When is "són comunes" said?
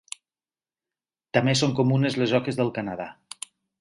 1.61-2.17